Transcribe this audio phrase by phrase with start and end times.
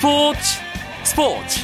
[0.00, 0.40] 스포츠
[1.04, 1.60] 스포츠.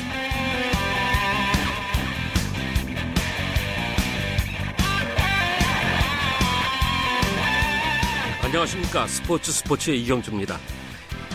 [8.42, 9.06] 안녕하십니까.
[9.06, 10.58] 스포츠 스포츠의 이경주입니다.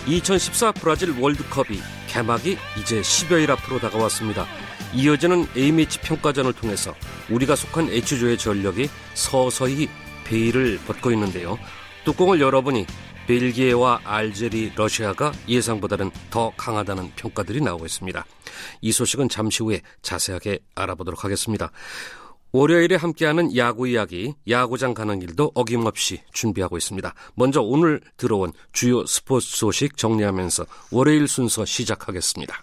[0.06, 4.46] 2014 브라질 월드컵이 개막이 이제 10여일 앞으로 다가왔습니다.
[4.94, 6.94] 이어지는 A매치 평가전을 통해서
[7.32, 9.90] 우리가 속한 H조의 전력이 서서히
[10.26, 11.58] 베일을 벗고 있는데요.
[12.06, 12.86] 뚜껑을 열어보니
[13.32, 18.26] 벨기에와 알제리, 러시아가 예상보다는 더 강하다는 평가들이 나오고 있습니다.
[18.82, 21.72] 이 소식은 잠시 후에 자세하게 알아보도록 하겠습니다.
[22.52, 27.14] 월요일에 함께하는 야구 이야기, 야구장 가는 길도 어김없이 준비하고 있습니다.
[27.36, 32.62] 먼저 오늘 들어온 주요 스포츠 소식 정리하면서 월요일 순서 시작하겠습니다.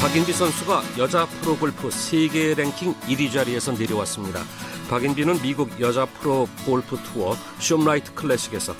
[0.00, 4.42] 박인비 선수가 여자 프로골프 세계 랭킹 1위 자리에서 내려왔습니다.
[4.90, 8.74] 박인비는 미국 여자 프로 골프 투어 숍라이트 클래식에서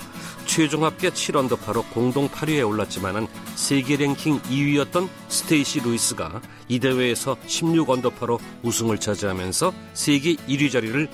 [0.45, 8.99] 최종 합계 7언더파로 공동 8위에 올랐지만은 세계 랭킹 2위였던 스테이시 루이스가 이 대회에서 16언더파로 우승을
[8.99, 11.09] 차지하면서 세계 1위 자리를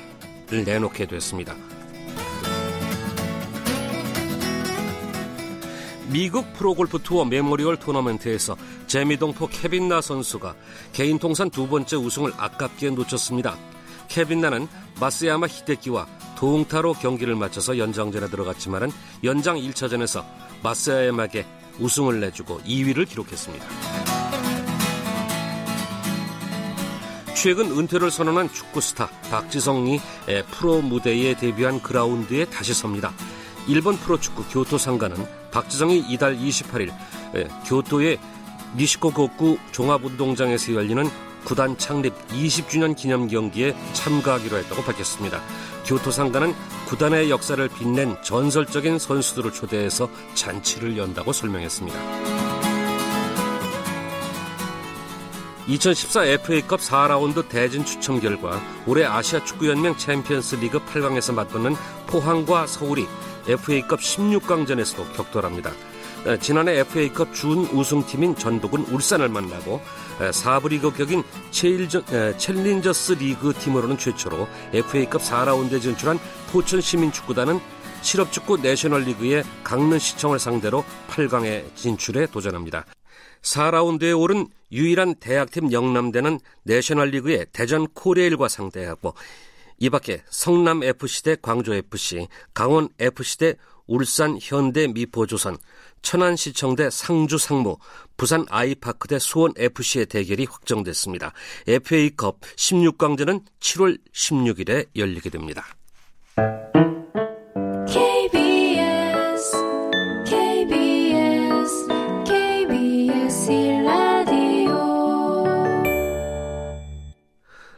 [0.52, 1.56] 내놓게 됐습니다.
[6.14, 10.54] 미국 프로골프 투어 메모리얼 토너먼트에서 재미동포 케빈 나 선수가
[10.94, 13.58] 개인 통산 두 번째 우승을 아깝게 놓쳤습니다.
[14.10, 14.68] 케빈 나는
[15.00, 16.06] 마쓰야마 히데키와
[16.38, 18.92] 동타로 경기를 마쳐서 연장전에 들어갔지만
[19.24, 20.24] 연장 1차전에서
[20.62, 21.48] 마쓰야마에게
[21.80, 23.66] 우승을 내주고 2위를 기록했습니다.
[27.36, 30.00] 최근 은퇴를 선언한 축구 스타 박지성이
[30.52, 33.12] 프로 무대에 데뷔한 그라운드에 다시 섭니다.
[33.68, 36.92] 일본 프로축구 교토 상가는 박지성이 이달 28일
[37.68, 38.20] 교토의
[38.76, 41.06] 니시코고쿠 종합운동장에서 열리는
[41.46, 45.42] 구단 창립 20주년 기념 경기에 참가하기로 했다고 밝혔습니다.
[45.86, 46.54] 교토 상가는
[46.88, 52.00] 구단의 역사를 빛낸 전설적인 선수들을 초대해서 잔치를 연다고 설명했습니다.
[55.68, 61.76] 2014 FA컵 4라운드 대진 추첨 결과 올해 아시아 축구연맹 챔피언스 리그 8강에서 맞붙는
[62.08, 63.08] 포항과 서울이
[63.48, 65.72] FA컵 16강전에서도 격돌합니다.
[66.40, 69.82] 지난해 FA컵 준 우승팀인 전북은 울산을 만나고
[70.20, 76.18] 4부 리그 격인 챌린저스 리그 팀으로는 최초로 FA컵 4라운드에 진출한
[76.52, 77.60] 포천 시민축구단은
[78.02, 82.86] 실업축구 내셔널리그의 강릉시청을 상대로 8강에 진출에 도전합니다.
[83.42, 89.14] 4라운드에 오른 유일한 대학팀 영남대는 내셔널리그의 대전 코레일과 상대하고
[89.84, 93.56] 이 밖에 성남FC 대 광주FC, 강원FC 대
[93.86, 95.58] 울산 현대 미포조선,
[96.02, 97.76] 천안시청 대 상주 상무,
[98.16, 101.34] 부산 아이파크 대 수원FC의 대결이 확정됐습니다.
[101.68, 105.66] FA컵 16강전은 7월 16일에 열리게 됩니다.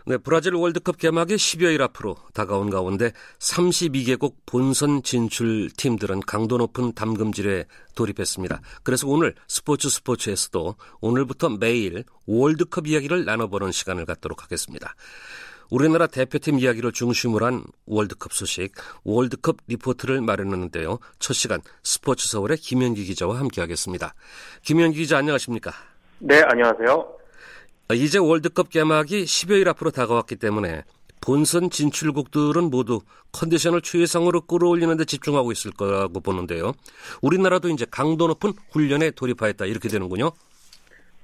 [0.08, 7.66] 네, 브라질 월드컵 개막이 10여일 앞으로 다가온 가운데 32개국 본선 진출 팀들은 강도 높은 담금질에
[7.96, 8.62] 돌입했습니다.
[8.84, 14.94] 그래서 오늘 스포츠 스포츠에서도 오늘부터 매일 월드컵 이야기를 나눠보는 시간을 갖도록 하겠습니다.
[15.72, 18.74] 우리나라 대표팀 이야기를 중심으로 한 월드컵 소식,
[19.04, 21.00] 월드컵 리포트를 마련했는데요.
[21.18, 24.14] 첫 시간 스포츠 서울의 김현기 기자와 함께하겠습니다.
[24.62, 25.72] 김현기 기자 안녕하십니까?
[26.20, 27.15] 네, 안녕하세요.
[27.94, 30.84] 이제 월드컵 개막이 10여일 앞으로 다가왔기 때문에
[31.24, 33.02] 본선 진출국들은 모두
[33.32, 36.72] 컨디션을 최상으로 끌어올리는 데 집중하고 있을 거라고 보는데요.
[37.22, 40.32] 우리나라도 이제 강도 높은 훈련에 돌입하였다 이렇게 되는군요.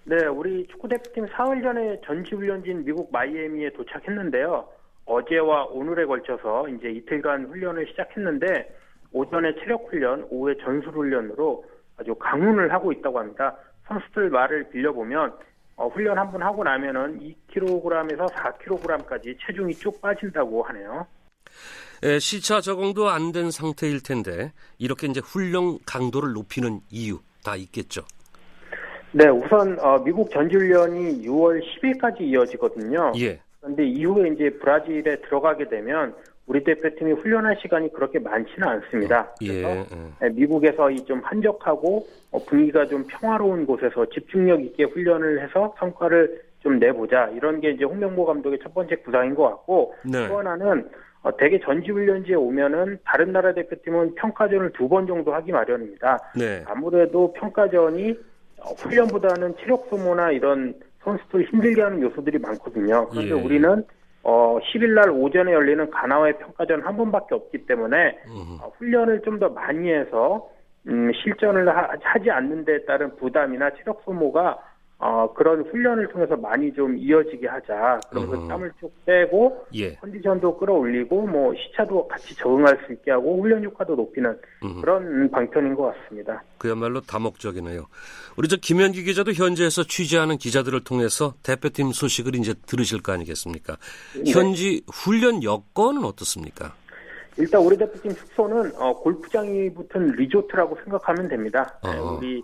[0.04, 4.68] 네, 우리 축구대표팀 사흘 전에 전지훈련진 미국 마이애미에 도착했는데요.
[5.06, 8.76] 어제와 오늘에 걸쳐서 이제 이틀간 훈련을 시작했는데
[9.14, 11.66] 오전에 체력 훈련, 오후에 전술 훈련으로
[11.98, 13.56] 아주 강훈을 하고 있다고 합니다.
[13.88, 15.34] 선수들 말을 빌려보면
[15.82, 17.20] 어, 훈련 한 번 하고 나면은
[17.50, 21.08] 2kg에서 4kg까지 체중이 쭉 빠진다고 하네요.
[22.04, 28.04] 에, 시차 적응도 안 된 상태일 텐데 이렇게 이제 훈련 강도를 높이는 이유 다 있겠죠.
[29.14, 33.14] 네, 우선 어, 미국 전지훈련이 6월 10일까지 이어지거든요.
[33.18, 33.42] 예.
[33.60, 36.16] 그런데 이후에 이제 브라질에 들어가게 되면
[36.52, 39.34] 우리 대표팀이 훈련할 시간이 그렇게 많지는 않습니다.
[39.42, 39.86] 예, 그래서
[40.22, 40.30] 예.
[40.30, 46.78] 미국에서 이 좀 한적하고 어, 분위기가 좀 평화로운 곳에서 집중력 있게 훈련을 해서 성과를 좀
[46.78, 50.28] 내보자 이런 게 이제 홍명보 감독의 첫 번째 구상인 것 같고 네.
[50.28, 50.90] 또 하나는
[51.24, 56.20] 어, 대개 전지훈련지에 오면은 다른 나라 대표팀은 평가전을 두 번 정도 하기 마련입니다.
[56.38, 56.64] 네.
[56.68, 58.12] 아무래도 평가전이
[58.60, 60.74] 어, 훈련보다는 체력 소모나 이런
[61.04, 63.08] 선수들 힘들게 하는 요소들이 많거든요.
[63.10, 63.42] 그런데 예.
[63.42, 63.84] 우리는
[64.24, 68.20] 어, 10일 날 오전에 열리는 가나와의 평가전 한 번밖에 없기 때문에
[68.62, 70.48] 어, 훈련을 좀 더 많이 해서
[70.88, 74.58] 음, 실전을 하, 지 않는 데 따른 부담이나 체력 소모가
[75.04, 78.00] 어, 그런 훈련을 통해서 많이 좀 이어지게 하자.
[78.12, 78.48] 그러면서 음.
[78.48, 79.96] 땀을 쭉 빼고 예.
[79.96, 84.80] 컨디션도 끌어올리고 뭐 시차도 같이 적응할 수 있게 하고 훈련 효과도 높이는 음.
[84.80, 86.44] 그런 방편인 것 같습니다.
[86.60, 87.88] 그야말로 다목적이네요.
[88.38, 93.78] 우리 저 김현기 기자도 현지에서 취재하는 기자들을 통해서 대표팀 소식을 이제 들으실 거 아니겠습니까?
[94.24, 94.32] 네.
[94.32, 96.76] 현지 훈련 여건은 어떻습니까?
[97.38, 101.80] 일단 우리 대표팀 숙소는 어, 골프장이 붙은 리조트라고 생각하면 됩니다.
[101.84, 102.18] 네, 어허.
[102.18, 102.44] 우리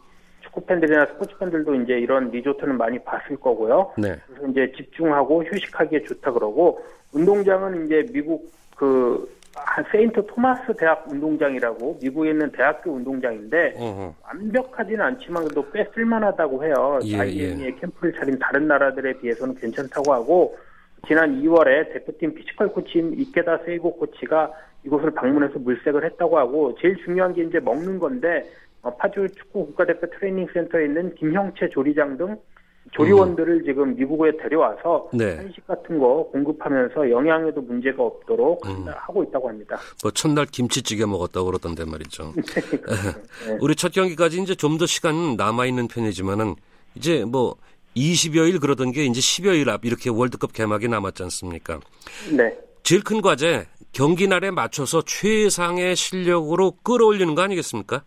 [0.57, 3.93] 축구 팬들이나 스포츠 팬들도 이제 이런 리조트는 많이 봤을 거고요.
[3.97, 4.15] 네.
[4.27, 6.81] 그래서 이제 집중하고 휴식하기에 좋다 그러고
[7.13, 14.15] 운동장은 이제 미국 그한 세인트 토마스 대학 운동장이라고 미국에 있는 대학교 운동장인데 어허.
[14.23, 16.99] 완벽하지는 않지만 그래도 꽤 쓸만하다고 해요.
[17.05, 20.57] 예, 마이애미에 캠프를 차린 다른 나라들에 비해서는 괜찮다고 하고
[21.07, 24.51] 지난 2월에 대표팀 피지컬 코치인 이케다 세이고 코치가
[24.83, 30.07] 이곳을 방문해서 물색을 했다고 하고 제일 중요한 게 이제 먹는 건데 어, 파주 축구 국가대표
[30.11, 32.37] 트레이닝 센터에 있는 김형채 조리장 등
[32.93, 35.35] 조리원들을 지금 미국에 데려와서 네.
[35.35, 38.85] 한식 같은 거 공급하면서 영양에도 문제가 없도록 음.
[38.87, 39.77] 하고 있다고 합니다.
[40.01, 42.33] 뭐 첫날 김치찌개 먹었다고 그러던데 말이죠.
[42.37, 43.57] 네.
[43.59, 46.55] 우리 첫 경기까지 이제 좀 더 시간 남아 있는 편이지만은
[46.95, 47.55] 이제 뭐
[47.95, 51.79] 20여일 그러던 게 이제 10여일 앞 이렇게 월드컵 개막이 남았지 않습니까?
[52.31, 52.55] 네.
[52.83, 58.03] 제일 큰 과제 경기 날에 맞춰서 최상의 실력으로 끌어올리는 거 아니겠습니까?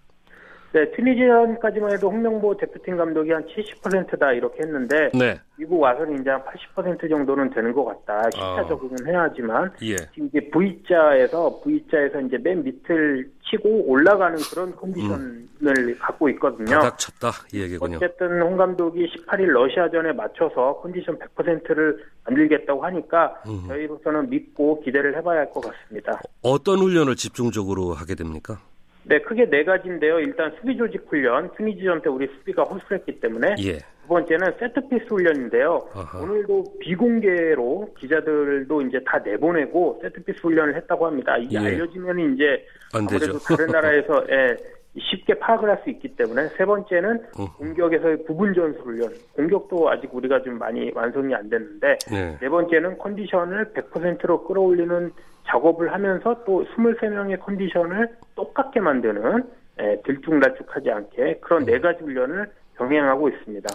[0.73, 5.37] 네, 튀니지전까지만 해도 홍명보 대표팀 감독이 한 70%다 이렇게 했는데 네.
[5.57, 6.43] 미국 와서는 이제 한
[6.77, 8.31] 80% 정도는 되는 것 같다.
[8.31, 8.67] 시차 아.
[8.69, 9.97] 적응은 해야지만 예.
[10.15, 16.77] 지금 이제 V자에서 V자에서 이제 맨 밑을 치고 올라가는 그런 컨디션을 갖고 있거든요.
[16.77, 17.97] 바닥 쳤다 이 얘기군요.
[17.97, 23.65] 어쨌든 홍 감독이 18일 러시아전에 맞춰서 컨디션 100%를 만들겠다고 하니까 음.
[23.67, 26.21] 저희로서는 믿고 기대를 해봐야 할 것 같습니다.
[26.43, 28.61] 어떤 훈련을 집중적으로 하게 됩니까?
[29.11, 30.21] 네, 크게 네 가지인데요.
[30.21, 33.79] 일단 수비 조직 훈련, 튀니지 전 때 우리 수비가 호수했기 때문에 예.
[34.03, 35.81] 두 번째는 세트피스 훈련인데요.
[35.93, 36.21] 아하.
[36.21, 41.37] 오늘도 비공개로 기자들도 이제 다 내보내고 세트피스 훈련을 했다고 합니다.
[41.39, 41.59] 이게 예.
[41.59, 42.65] 알려지면 이제
[42.95, 43.37] 안 아무래도.
[43.41, 44.57] 다른 나라에서 예,
[44.97, 47.11] 쉽게 파악을 할 수 있기 때문에 세 번째는
[47.41, 47.47] 음.
[47.59, 49.13] 공격에서의 부분 전술 훈련.
[49.35, 52.39] 공격도 아직 우리가 좀 많이 완성이 안 됐는데 네.
[52.41, 55.11] 네 번째는 컨디션을 100%로 끌어올리는
[55.47, 59.45] 작업을 하면서 또 23명의 컨디션을 똑같게 만드는
[59.81, 63.69] 예, 들쭉날쭉하지 않게 그런 네 가지 훈련을 병행하고 있습니다.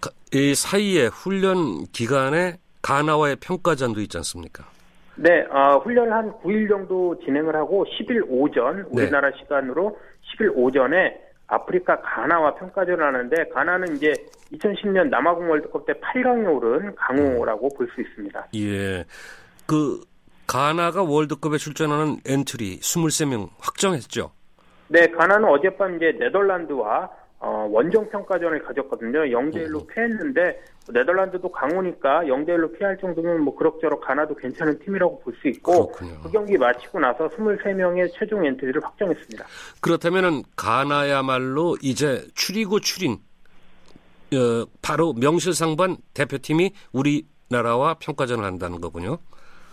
[0.00, 4.64] 가- 이 사이에 훈련 기간에 가나와의 평가전도 있지 않습니까?
[5.16, 9.02] 네, 아, 훈련을 한 9일 정도 진행을 하고 10일 오전 네.
[9.02, 9.98] 우리나라 시간으로
[10.38, 11.18] 10일 오전에
[11.48, 14.12] 아프리카 가나와 평가전을 하는데 가나는 이제
[14.52, 18.46] 2010년 남아공 월드컵 때 8강에 오른 강호라고 볼 수 있습니다.
[18.54, 19.04] 예.
[19.66, 20.00] 그
[20.48, 24.32] 가나가 월드컵에 출전하는 엔트리 23명 확정했죠.
[24.88, 27.10] 네, 가나는 어젯밤 이제 네덜란드와
[27.40, 29.20] 어, 원정 평가전을 가졌거든요.
[29.26, 35.34] 0대 1로 패했는데 네덜란드도 강호니까 0대 1로 패할 정도면 뭐 그럭저럭 가나도 괜찮은 팀이라고 볼
[35.40, 36.20] 수 있고 그렇군요.
[36.22, 39.44] 그 경기 마치고 나서 23명의 최종 엔트리를 확정했습니다.
[39.80, 43.18] 그렇다면은 가나야말로 이제 추리고 추린
[44.32, 49.18] 어, 바로 명실상부한 대표팀이 우리나라와 평가전을 한다는 거군요.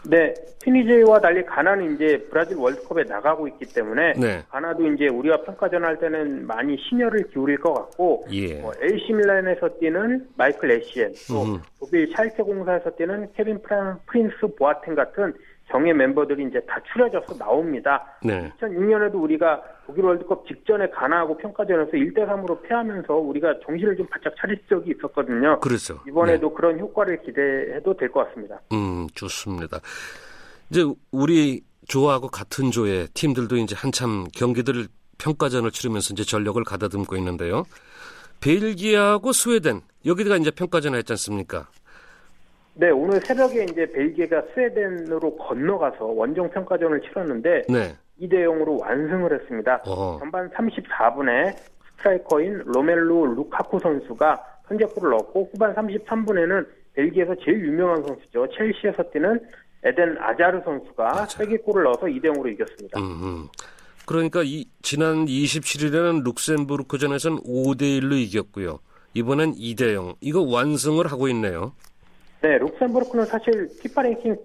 [0.08, 4.44] 네, 튀니지와 달리 가나는 이제 브라질 월드컵에 나가고 있기 때문에 네.
[4.50, 8.56] 가나도 이제 우리와 평가전 할 때는 많이 심혈을 기울일 것 같고 예.
[8.62, 11.62] 뭐 AC 밀란에서 뛰는 마이클 에시엔 또 음.
[11.80, 15.34] 독일 샬케 공사에서 뛰는 케빈 프란, 프린스 보아텡 같은
[15.72, 18.06] 정예 멤버들이 이제 다 추려져서 나옵니다.
[18.24, 18.52] 네.
[18.60, 24.60] 2006년에도 우리가 독일 월드컵 직전에 가나하고 평가전에서 1대 3으로 패하면서 우리가 정신을 좀 바짝 차릴
[24.70, 25.60] 적이 있었거든요.
[25.60, 26.00] 그렇죠.
[26.08, 28.60] 이번에도 그런 효과를 기대해도 될 것 같습니다.
[28.70, 28.78] 네.
[28.78, 29.80] 음, 좋습니다.
[30.70, 37.64] 이제 우리 조하고 같은 조의 팀들도 이제 한참 경기들을 평가전을 치르면서 이제 전력을 가다듬고 있는데요.
[38.42, 41.68] 벨기에하고 스웨덴 여기가 이제 평가전을 했지 않습니까?
[42.78, 47.96] 네, 오늘 새벽에 이제 벨기에가 스웨덴으로 건너가서 원정 평가전을 치렀는데 네.
[48.22, 49.82] 2대 0으로 완승을 했습니다.
[49.88, 50.18] 어.
[50.20, 51.56] 전반 34분에
[51.98, 58.48] 스트라이커인 로멜루 루카쿠 선수가 선제골을 넣었고 후반 33분에는 벨기에에서 제일 유명한 선수죠.
[58.58, 59.40] 첼시에서 뛰는
[59.84, 63.00] 에덴 아자르 선수가 쐐기골을 넣어서 2대 0으로 이겼습니다.
[63.00, 63.48] 음, 음.
[64.06, 68.80] 그러니까 이 지난 27일에는 룩셈부르크전에서는 5대 1로 이겼고요.
[69.14, 70.16] 이번엔 2대 0.
[70.20, 71.74] 이거 완승을 하고 있네요.
[72.46, 74.38] 네, 룩셈부르크는 사실 피파 랭킹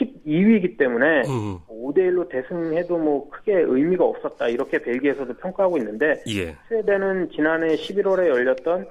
[0.00, 1.58] 12위이기 때문에 음.
[1.68, 6.56] 5대 1로 대승해도 뭐 크게 의미가 없었다 이렇게 벨기에에서도 평가하고 있는데 예.
[6.66, 8.88] 스웨덴은 지난해 11월에 열렸던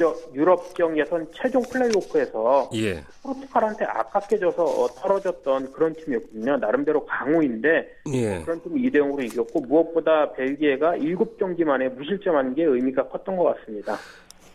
[0.00, 3.04] 유럽 유럽경 예선 최종 플레이오프에서 예.
[3.22, 6.56] 포르투갈한테 아깝게 져서 떨어졌던 그런 팀이었거든요.
[6.56, 8.40] 나름대로 강호인데 예.
[8.40, 13.98] 그런 팀 2대 0으로 이겼고 무엇보다 벨기에가 7경기 만에 무실점한 게 의미가 컸던 것 같습니다.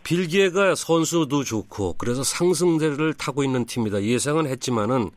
[0.04, 5.10] 빌기에가 선수도 좋고 그래서 상승세를 타고 있는 팀이다 예상은 했지만은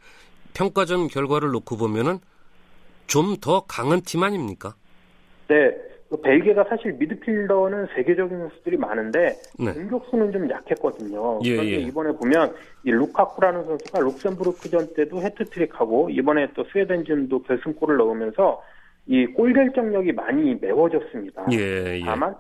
[0.54, 2.20] 평가전 결과를 놓고 보면은
[3.08, 4.76] 좀 더 강한 팀 아닙니까?
[5.48, 5.72] 네.
[6.10, 9.74] 그 벨기에가 사실 미드필더는 세계적인 선수들이 많은데 네.
[9.74, 11.40] 공격수는 좀 약했거든요.
[11.44, 11.76] 예, 그런데 예.
[11.82, 12.54] 이번에 보면
[12.86, 18.62] 이 루카쿠라는 선수가 룩셈부르크전 때도 헤트트릭하고 이번에 또 스웨덴전도 결승골을 넣으면서
[19.08, 21.46] 이 골 결정력이 많이 매워졌습니다.
[21.52, 22.02] 예, 예.
[22.06, 22.36] 다만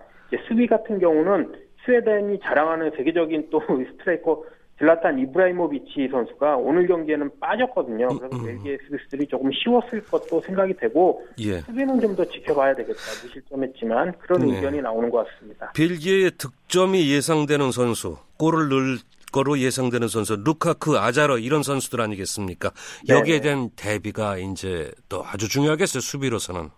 [0.47, 1.53] 수비 같은 경우는
[1.87, 3.61] 스웨덴이 자랑하는 세계적인 또
[3.97, 4.43] 스트라이커
[4.77, 8.09] 질라탄 이브라이모비치 선수가 오늘 경기에는 빠졌거든요.
[8.11, 8.45] 음, 그래서 음.
[8.45, 11.61] 벨기에 수비수들이 조금 쉬웠을 것도 생각이 되고 예.
[11.61, 13.01] 수비는 좀더 지켜봐야 되겠다.
[13.23, 14.55] 무실점했지만 그런 네.
[14.55, 15.71] 의견이 나오는 것 같습니다.
[15.75, 18.97] 벨기에의 득점이 예상되는 선수, 골을 넣을
[19.31, 22.71] 거로 예상되는 선수, 루카쿠, 아자르 이런 선수들 아니겠습니까?
[23.09, 26.01] 여기에 대한 대비가 이제 또 아주 중요하겠어요.
[26.01, 26.69] 수비로서는.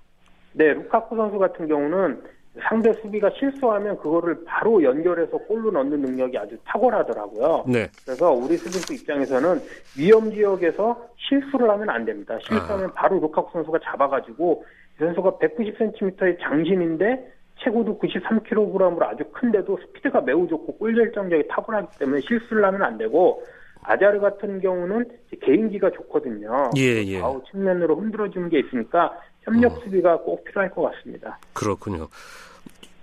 [0.54, 2.22] 네, 루카쿠 선수 같은 경우는
[2.62, 7.66] 상대 수비가 실수하면 그거를 바로 연결해서 골로 넣는 능력이 아주 탁월하더라고요.
[7.68, 7.88] 네.
[8.06, 9.62] 그래서 우리 수비수 입장에서는
[9.98, 12.38] 위험 지역에서 실수를 하면 안 됩니다.
[12.42, 12.94] 실수하면 아.
[12.94, 14.64] 바로 루카쿠 선수가 잡아가지고
[14.96, 22.22] 이 선수가 190cm의 장신인데 최고도 93kg으로 아주 큰데도 스피드가 매우 좋고 골 결정력이 탁월하기 때문에
[22.22, 23.44] 실수를 하면 안 되고
[23.82, 25.06] 아자르 같은 경우는
[25.42, 26.72] 개인기가 좋거든요.
[26.78, 27.22] 예, 예.
[27.22, 29.80] 아우 측면으로 흔들어주는 게 있으니까 협력 음.
[29.84, 31.40] 수비가 꼭 필요할 것 같습니다.
[31.54, 32.08] 그렇군요.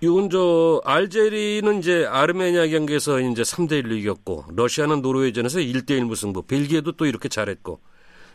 [0.00, 6.42] 이건 저 알제리는 이제 아르메니아 경기에서 이제 3대 1로 이겼고 러시아는 노르웨이전에서 1대 1 무승부.
[6.42, 7.80] 벨기에도 또 이렇게 잘했고.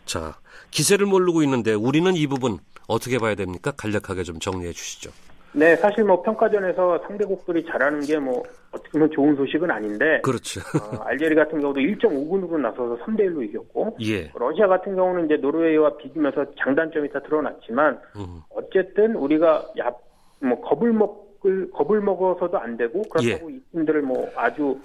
[0.04, 0.34] 자,
[0.72, 3.70] 기세를 모르고 있는데 우리는 이 부분 어떻게 봐야 됩니까?
[3.76, 5.10] 간략하게 좀 정리해 주시죠.
[5.54, 8.42] 네, 사실 뭐 평가전에서 상대국들이 잘하는 게 뭐
[8.72, 10.20] 어떻게 보면 좋은 소식은 아닌데.
[10.22, 10.60] 그렇죠.
[10.60, 13.98] 어, 알제리 같은 경우도 1.5군으로 나서서 3대 1로 이겼고.
[14.02, 14.32] 예.
[14.34, 18.40] 러시아 같은 경우는 이제 노르웨이와 비기면서 장단점이 다 드러났지만 음.
[18.50, 19.92] 어쨌든 우리가 야,
[20.40, 23.56] 뭐 겁을 먹 을 겁을 먹어서도 안 되고 그렇다고 예.
[23.56, 24.78] 이 팀들을 뭐 아주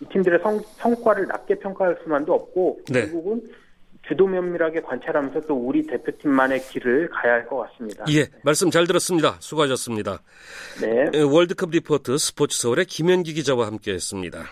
[0.00, 3.00] 이 팀들의 성, 성과를 낮게 평가할 수만도 없고 네.
[3.00, 3.42] 결국은
[4.06, 8.04] 주도 면밀하게 관찰하면서 또 우리 대표팀만의 길을 가야 할 것 같습니다.
[8.10, 9.36] 예, 말씀 잘 들었습니다.
[9.40, 10.20] 수고하셨습니다.
[10.80, 11.06] 네.
[11.14, 14.44] 예, 월드컵 리포트 스포츠 서울의 김현기 기자와 함께했습니다.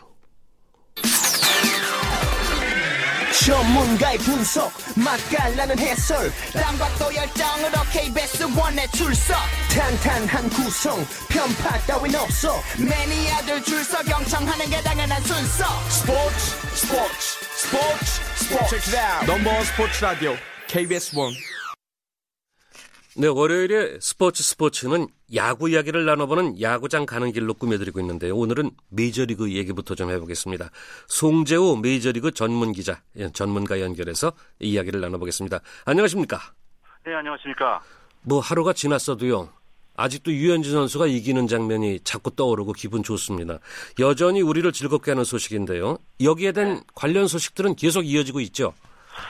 [3.44, 4.72] 전문가의 분석.
[4.94, 6.32] 맛깔나는 해설.
[6.52, 9.36] 땀박도 열정으로 KBS 원에 출석.
[9.68, 11.04] 탄탄한 구성.
[11.28, 12.62] 편파 따윈 없어.
[12.78, 15.64] 매니아들 줄서 경청하는 게 당연한 순서.
[15.88, 16.36] 스포츠
[16.74, 17.20] 스포츠
[17.56, 18.96] 스포츠 스포츠.
[19.26, 20.36] 넘버원 스포츠 라디오.
[20.68, 21.32] KBS 원
[23.14, 28.34] 네, 월요일에 스포츠 스포츠는 야구 이야기를 나눠보는 야구장 가는 길로 꾸며드리고 있는데요.
[28.34, 30.70] 오늘은 메이저리그 얘기부터 좀 해보겠습니다.
[31.08, 35.60] 송재호 메이저리그 전문 기자, 예, 전문가 연결해서 이야기를 나눠보겠습니다.
[35.84, 36.40] 안녕하십니까?
[37.04, 37.82] 네, 안녕하십니까?
[38.22, 39.50] 뭐 하루가 지났어도요.
[39.94, 43.58] 아직도 유현진 선수가 이기는 장면이 자꾸 떠오르고 기분 좋습니다.
[43.98, 45.98] 여전히 우리를 즐겁게 하는 소식인데요.
[46.22, 48.72] 여기에 대한 관련 소식들은 계속 이어지고 있죠.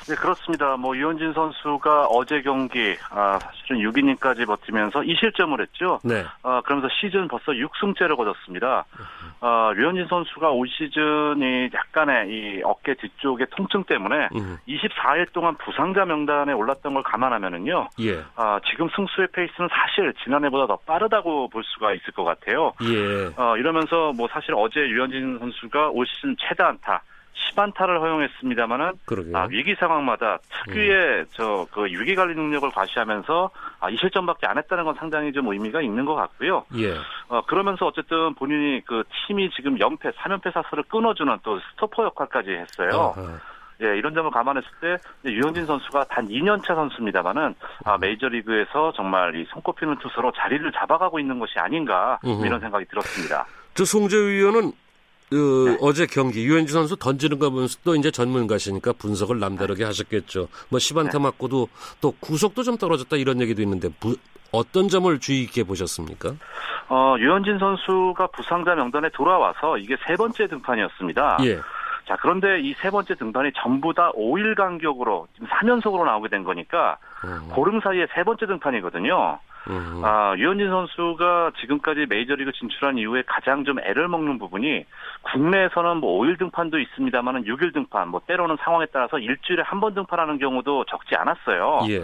[0.09, 0.77] 네, 그렇습니다.
[0.77, 6.01] 뭐 유현진 선수가 어제 경기 아, 사실은 6이닝까지 버티면서 2실점을 했죠.
[6.05, 6.25] 네.
[6.43, 8.85] 아, 그러면서 시즌 벌써 6승째를 거뒀습니다.
[9.41, 14.59] 아, 류현진 선수가 올 시즌이 약간의 이 어깨 뒤쪽의 통증 때문에 음.
[14.69, 17.89] 24일 동안 부상자 명단에 올랐던 걸 감안하면은요.
[18.01, 18.23] 예.
[18.37, 22.73] 아, 지금 승수의 페이스는 사실 지난해보다 더 빠르다고 볼 수가 있을 것 같아요.
[22.83, 23.33] 예.
[23.37, 27.03] 어, 이러면서 뭐 사실 어제 유현진 선수가 올 시즌 최다 안타
[27.35, 28.93] 10안타를 허용했습니다만은
[29.35, 31.27] 아, 위기 상황마다 특유의 음.
[31.33, 36.05] 저그 위기 관리 능력을 과시하면서 아, 이 실점밖에 안 했다는 건 상당히 좀 의미가 있는
[36.05, 36.65] 것 같고요.
[36.77, 36.95] 예.
[37.29, 43.15] 어, 그러면서 어쨌든 본인이 그 팀이 지금 연패 3연패 사슬을 끊어주는 또 스토퍼 역할까지 했어요.
[43.17, 43.39] 아하.
[43.83, 44.97] 예, 이런 점을 감안했을 때
[45.29, 51.59] 유현진 선수가 단 2년차 선수입니다만은 아, 메이저리그에서 정말 이 손꼽히는 투수로 자리를 잡아가고 있는 것이
[51.59, 53.45] 아닌가 이런 생각이 들었습니다.
[53.75, 54.73] 저 송재 의원은
[55.33, 55.79] 그 네.
[55.81, 60.49] 어제 경기 유현주 선수 던지는 거 보면서 또 이제 전문가시니까 분석을 남다르게 하셨겠죠.
[60.69, 61.25] 뭐 시반타 네.
[61.25, 61.69] 맞고도
[62.03, 64.15] 또 구속도 좀 떨어졌다 이런 얘기도 있는데 부,
[64.53, 66.35] 어떤 점을 주의 깊게 보셨습니까?
[66.91, 71.39] 어, 유현진 선수가 부상자 명단에 돌아와서 이게 세 번째 등판이었습니다.
[71.45, 71.57] 예.
[72.07, 76.99] 자, 그런데 이 세 번째 등판이 전부 다 5일 간격으로 지금 3연속으로 나오게 된 거니까
[77.25, 77.49] 음.
[77.53, 79.39] 고름 사이에 세 번째 등판이거든요.
[79.71, 80.03] 음.
[80.05, 84.85] 아, 유현진 선수가 지금까지 메이저리그 진출한 이후에 가장 좀 애를 먹는 부분이
[85.23, 90.39] 국내에서는 뭐 5일 등판도 있습니다만은 6일 등판, 뭐 때로는 상황에 따라서 일주일에 한 번 등판하는
[90.39, 91.81] 경우도 적지 않았어요.
[91.89, 92.03] 예.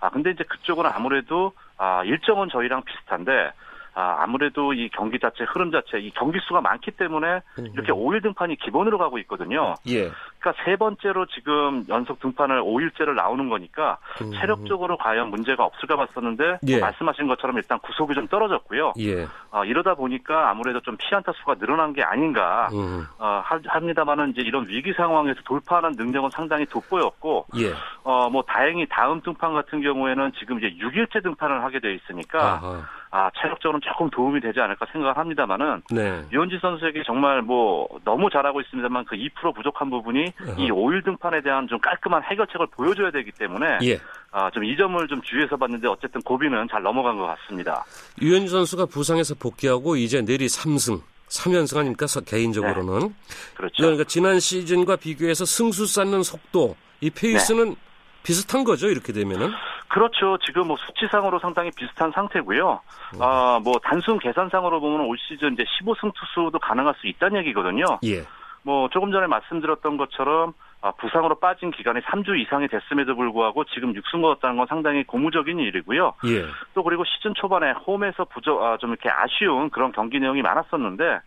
[0.00, 3.52] 아, 근데 이제 그쪽은 아무래도 아, 일정은 저희랑 비슷한데
[3.94, 7.66] 아, 아무래도 이 경기 자체 흐름 자체 이 경기 수가 많기 때문에 음.
[7.74, 9.74] 이렇게 5일 등판이 기본으로 가고 있거든요.
[9.88, 10.10] 예.
[10.38, 14.32] 그러니까 세 번째로 지금 연속 등판을 5일째를 나오는 거니까 음.
[14.32, 16.78] 체력적으로 과연 문제가 없을까 봤었는데 예.
[16.78, 18.94] 말씀하신 것처럼 일단 구속이 좀 떨어졌고요.
[19.00, 19.26] 예.
[19.50, 23.04] 어, 이러다 보니까 아무래도 좀 피안타 수가 늘어난 게 아닌가 음.
[23.18, 27.72] 어, 합니다만은 이제 이런 위기 상황에서 돌파하는 능력은 상당히 돋보였고 예.
[28.04, 32.82] 어, 뭐 다행히 다음 등판 같은 경우에는 지금 이제 6일째 등판을 하게 돼 있으니까 아하.
[33.10, 36.22] 아, 체력적으로는 조금 도움이 되지 않을까 생각을 합니다만은 네.
[36.30, 40.60] 유현진 선수에게 정말 뭐 너무 잘하고 있습니다만 그 2% 부족한 부분이 uh-huh.
[40.60, 43.98] 이 5일 등판에 대한 좀 깔끔한 해결책을 보여줘야 되기 때문에 예.
[44.30, 47.84] 아, 좀 이 점을 좀 주의해서 봤는데 어쨌든 고비는 잘 넘어간 것 같습니다.
[48.20, 52.06] 유현진 선수가 부상에서 복귀하고 이제 내리 3승 3연승 아닙니까?
[52.26, 53.00] 개인적으로는.
[53.08, 53.14] 네.
[53.54, 53.74] 그렇죠.
[53.78, 57.76] 그러니까 지난 시즌과 비교해서 승수 쌓는 속도, 이 페이스는 네.
[58.22, 59.50] 비슷한 거죠, 이렇게 되면은?
[59.88, 60.36] 그렇죠.
[60.44, 62.80] 지금 뭐 수치상으로 상당히 비슷한 상태고요.
[63.14, 63.22] 음.
[63.22, 67.84] 아, 뭐 단순 계산상으로 보면 올 시즌 이제 15승 투수도 가능할 수 있다는 얘기거든요.
[68.04, 68.24] 예.
[68.62, 74.22] 뭐 조금 전에 말씀드렸던 것처럼 아, 부상으로 빠진 기간이 3주 이상이 됐음에도 불구하고 지금 6승
[74.22, 76.14] 거었다는 건 상당히 고무적인 일이고요.
[76.26, 76.44] 예.
[76.74, 81.20] 또 그리고 시즌 초반에 홈에서 부저 아, 좀 이렇게 아쉬운 그런 경기 내용이 많았었는데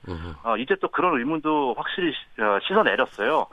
[0.44, 3.48] 어, 이제 또 그런 의문도 확실히 어, 씻어 내렸어요.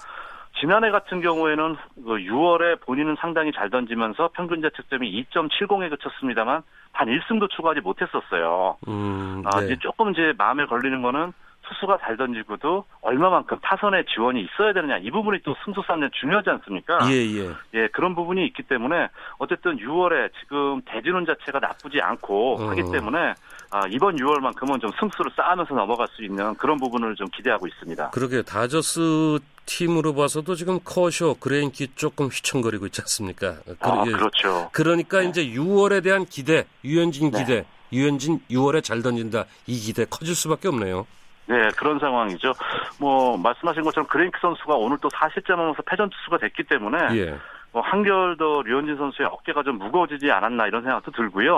[0.60, 7.50] 지난해 같은 경우에는 6월에 그 본인은 상당히 잘 던지면서 평균 자책점이 2.70에 그쳤습니다만 단 1승도
[7.50, 8.76] 추가하지 못했었어요.
[8.88, 9.62] 음, 아, 네.
[9.62, 11.32] 아, 이제 조금 이제 마음에 걸리는 거는
[11.68, 16.98] 투수가 잘 던지고도 얼마만큼 타선의 지원이 있어야 되느냐 이 부분이 또 승수 쌓는 중요하지 않습니까?
[17.10, 17.54] 예, 예.
[17.74, 19.08] 예, 그런 부분이 있기 때문에
[19.38, 22.70] 어쨌든 6월에 지금 대진운 자체가 나쁘지 않고 어.
[22.70, 23.34] 하기 때문에
[23.70, 28.10] 아, 이번 6월만큼은 좀 승수를 쌓으면서 넘어갈 수 있는 그런 부분을 좀 기대하고 있습니다.
[28.10, 28.42] 그러게요.
[28.42, 33.56] 다저스 팀으로 봐서도 지금 커쇼, 그레인키 조금 휘청거리고 있지 않습니까?
[33.80, 34.70] 아, 그 렇죠.
[34.72, 35.28] 그러니까 네.
[35.28, 37.38] 이제 6월에 대한 기대, 류현진 네.
[37.38, 37.66] 기대, 네.
[37.92, 41.06] 류현진 6월에 잘 던진다 이 기대 커질 수밖에 없네요.
[41.48, 42.52] 네, 그런 상황이죠.
[43.00, 47.38] 뭐 말씀하신 것처럼 그레인키 선수가 오늘 또 4실점하면서 패전 투수가 됐기 때문에 예.
[47.72, 51.56] 뭐 한결 더 류현진 선수의 어깨가 좀 무거워지지 않았나 이런 생각도 들고요.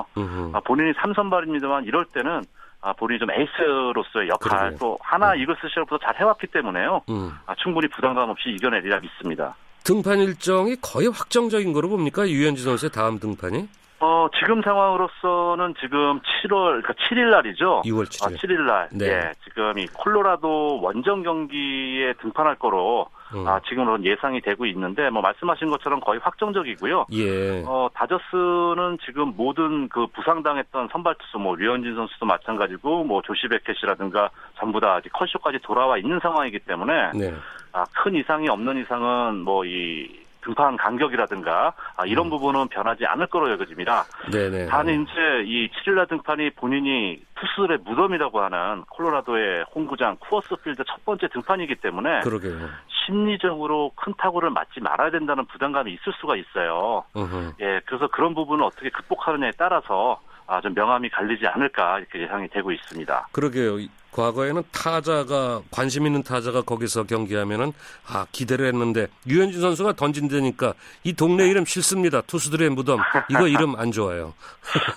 [0.53, 2.43] 아, 본인이 3선발입니다만 이럴 때는
[2.83, 4.79] 아, 본인이 좀 에이스로서의 역할 그러게요.
[4.79, 5.41] 또 하나 음.
[5.41, 7.03] 이글스 시절부터 잘 해왔기 때문에요.
[7.11, 7.33] 음.
[7.47, 9.55] 아, 충분히 부담감 없이 이겨내리라 믿습니다.
[9.85, 12.29] 등판 일정이 거의 확정적인 거로 봅니까?
[12.29, 13.69] 류현진 선수의 다음 등판이?
[14.01, 17.83] 어, 지금 상황으로서는 지금 7월, 그러니까 7일 날이죠.
[17.85, 18.25] 6월 7일.
[18.25, 18.89] 아, 7일 날.
[18.93, 19.07] 네.
[19.07, 23.47] 예, 지금 이 콜로라도 원정 경기에 등판할 거로 음.
[23.47, 27.07] 아, 지금은 예상이 되고 있는데 뭐 말씀하신 것처럼 거의 확정적이고요.
[27.13, 27.63] 예.
[27.67, 34.31] 어, 다저스는 지금 모든 그 부상당했던 선발 투수 뭐 류현진 선수도 마찬가지고 뭐 조시 베켓이라든가
[34.59, 37.35] 전부 다 아직 컬쇼까지 돌아와 있는 상황이기 때문에 네.
[37.73, 42.31] 아, 큰 이상이 없는 이상은 뭐이 등판 간격이라든가 아, 이런 음.
[42.31, 44.05] 부분은 변하지 않을 거로 여겨집니다.
[44.33, 44.67] 네네.
[44.67, 45.13] 단 이제
[45.47, 52.21] 이 7일날 등판이 본인이 투수들의 무덤이라고 하는 콜로라도의 홈구장 쿠어스 필드 첫 번째 등판이기 때문에
[52.21, 52.69] 그러게요.
[53.07, 57.05] 심리적으로 큰 타구를 맞지 말아야 된다는 부담감이 있을 수가 있어요.
[57.17, 57.53] 으흠.
[57.61, 62.73] 예, 그래서 그런 부분을 어떻게 극복하느냐에 따라서 아, 좀 명암이 갈리지 않을까 이렇게 예상이 되고
[62.73, 63.29] 있습니다.
[63.33, 63.79] 그러게요.
[64.13, 67.73] 과거에는 타자가 관심 있는 타자가 거기서 경기하면은
[68.07, 72.21] 아 기대를 했는데 유현진 선수가 던진다니까 이 동네 이름 싫습니다.
[72.23, 74.35] 투수들의 무덤 이거 이름 안 좋아요.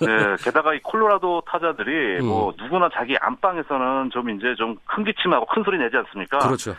[0.00, 2.26] 네, 게다가 이 콜로라도 타자들이 음.
[2.26, 6.38] 뭐 누구나 자기 안방에서는 좀 이제 좀 큰 기침하고 큰 소리 내지 않습니까?
[6.38, 6.74] 그렇죠.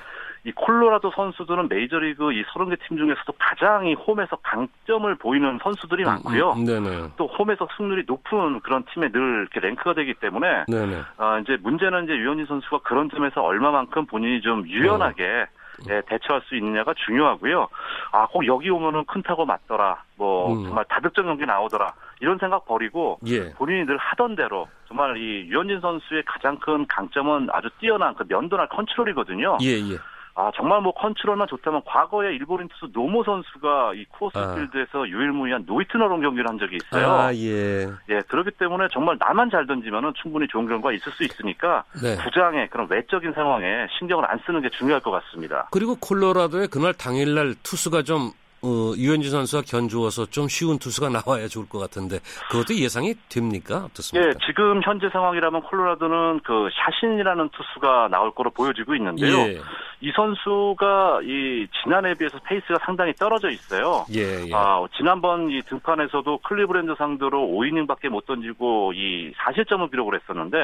[0.46, 6.06] 이 콜로라도 선수들은 메이저리그 이 30개 팀 중에서도 가장 이 홈에서 강점을 보이는 선수들이 음,
[6.06, 6.52] 많고요.
[6.52, 7.14] 음, 네네.
[7.18, 11.02] 또 홈에서 승률이 높은 그런 팀에 늘 이렇게 랭크가 되기 때문에 네네.
[11.18, 15.86] 아, 이제 문제는 이제 유현진 선수가 그런 점에서 얼마만큼 본인이 좀 유연하게 어.
[15.90, 17.68] 예, 대처할 수 있느냐가 중요하고요.
[18.12, 20.04] 아, 꼭 여기 오면은 큰 타구 맞더라.
[20.16, 20.64] 뭐 음.
[20.66, 21.92] 정말 다득점 경기 나오더라.
[22.22, 23.52] 이런 생각 버리고 예.
[23.54, 28.68] 본인이 늘 하던 대로 정말 이 류현진 선수의 가장 큰 강점은 아주 뛰어난 그 면도날
[28.68, 29.58] 컨트롤이거든요.
[29.64, 29.98] 예, 예.
[30.38, 34.56] 아 정말 뭐 컨트롤만 좋다면 과거에 일본인 투수 노모 선수가 이 쿠어스 아.
[34.56, 37.10] 필드에서 유일무이한 노히트 노런 경기를 한 적이 있어요.
[37.10, 37.88] 아, 예.
[38.10, 42.18] 예, 그렇기 때문에 정말 나만 잘 던지면은 충분히 좋은 결과 있을 수 있으니까 네.
[42.18, 45.70] 구장의 그런 외적인 상황에 신경을 안 쓰는 게 중요할 것 같습니다.
[45.72, 48.32] 그리고 콜로라도에 그날 당일날 투수가 좀
[48.66, 53.86] 어, 류현진 선수가 견주어서 좀 쉬운 투수가 나와야 좋을 것 같은데 그것도 예상이 됩니까?
[53.86, 54.30] 어떻습니까?
[54.30, 59.38] 예, 지금 현재 상황이라면 콜로라도는 그 샤신이라는 투수가 나올 거로 보여지고 있는데요.
[59.38, 59.62] 예.
[60.02, 64.06] 이 선수가 이 지난해에 비해서 페이스가 상당히 떨어져 있어요.
[64.14, 64.52] 예, 예.
[64.54, 70.58] 아, 지난번 이 등판에서도 클리브랜드 상대로 5이닝밖에 못 던지고 이 4실점을 기록을 했었는데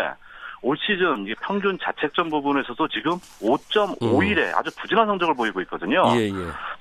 [0.61, 4.51] 올 시즌 평균 자책점 부분에서도 지금 5.51에 음.
[4.55, 6.03] 아주 부진한 성적을 보이고 있거든요.
[6.15, 6.31] 예, 예.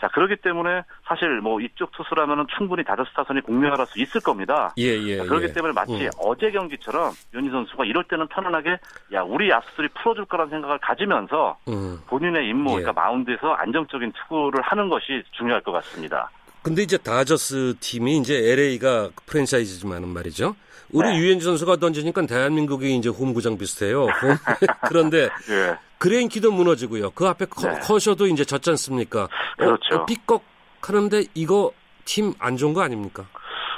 [0.00, 4.72] 자, 그렇기 때문에 사실 뭐 이쪽 투수라면 충분히 다저스 타선이 공략할 수 있을 겁니다.
[4.78, 5.16] 예, 예.
[5.18, 5.52] 자, 그렇기 예.
[5.52, 6.10] 때문에 마치 음.
[6.18, 8.78] 어제 경기처럼 윤희 선수가 이럴 때는 편안하게
[9.14, 11.98] 야, 우리 야수들이 풀어줄 거라는 생각을 가지면서 음.
[12.06, 12.82] 본인의 임무, 예.
[12.82, 16.30] 그러니까 마운드에서 안정적인 투구를 하는 것이 중요할 것 같습니다.
[16.62, 20.54] 근데 이제 다저스 팀이 이제 LA가 프랜차이즈지만은 말이죠.
[20.92, 21.16] 우리 네.
[21.18, 24.04] 류현진 선수가 던지니까 대한민국이 이제 홈구장 비슷해요.
[24.06, 24.08] 홈.
[24.88, 25.76] 그런데 예.
[25.98, 27.10] 그레인키도 무너지고요.
[27.10, 27.78] 그 앞에 네.
[27.80, 29.24] 커쇼도 이제 졌지 않습니까?
[29.24, 29.94] 어, 그렇죠.
[29.96, 30.42] 어, 삐걱
[30.82, 31.70] 하는데 이거
[32.04, 33.24] 팀 안 좋은 거 아닙니까?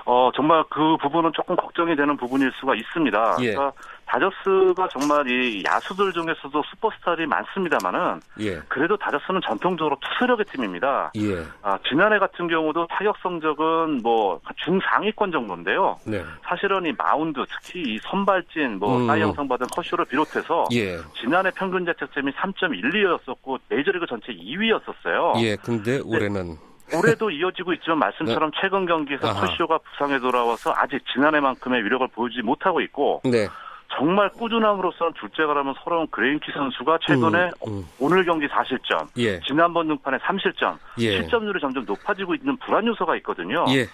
[0.05, 3.37] 어, 정말 그 부분은 조금 걱정이 되는 부분일 수가 있습니다.
[3.41, 3.53] 예.
[3.55, 3.73] 그러니까
[4.07, 8.57] 다저스가 정말 이 야수들 중에서도 슈퍼스타들이 많습니다만은 예.
[8.69, 11.13] 그래도 다저스는 전통적으로 투수력의 팀입니다.
[11.17, 11.45] 예.
[11.63, 15.99] 아, 지난해 같은 경우도 타격 성적은 뭐 중상위권 정도인데요.
[16.07, 16.23] 네.
[16.45, 19.07] 사실은 이 마운드 특히 이 선발진 뭐 음.
[19.07, 20.99] 사이영상 받은 커쇼를 비롯해서 예.
[21.21, 25.43] 지난해 평균 자책점이 3.12였었고 메이저리그 전체 2위였었어요.
[25.43, 26.57] 예, 근데 올해는
[26.95, 28.59] 올해도 이어지고 있지만 말씀처럼 네.
[28.61, 33.49] 최근 경기에서 커쇼가 부상에 돌아와서 아직 지난해만큼의 위력을 보이지 못하고 있고 네.
[33.97, 37.85] 정말 꾸준함으로서는 둘째가라면 서러운 그레인키 선수가 최근에 음, 음.
[37.99, 39.41] 오늘 경기 4실점, 예.
[39.41, 41.13] 지난번 등판에 3실점, 예.
[41.21, 43.65] 실점률이 점점 높아지고 있는 불안 요소가 있거든요.
[43.69, 43.85] 예.